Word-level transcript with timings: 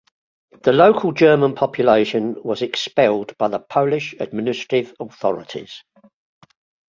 The 0.63 0.73
local 0.73 1.11
German 1.11 1.53
population 1.53 2.35
was 2.43 2.63
expelled 2.63 3.37
by 3.37 3.49
the 3.49 3.59
Polish 3.59 4.13
administrative 4.19 4.95
authorities. 4.99 5.83